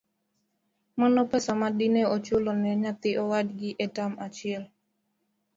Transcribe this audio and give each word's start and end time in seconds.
Mano 0.99 1.19
e 1.25 1.29
pesa 1.31 1.51
madine 1.61 2.01
ochula 2.15 2.51
ne 2.61 2.71
nyathi 2.81 3.09
owagi 3.23 3.69
e 3.83 3.87
tam 3.95 4.11
achiel. 4.25 4.63